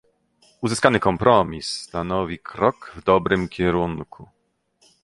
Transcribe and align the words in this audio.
Uzyskany 0.61 0.99
kompromis 0.99 1.67
stanowi 1.69 2.37
krok 2.39 2.91
w 2.95 3.03
dobrym 3.03 3.49
kierunku 3.49 4.27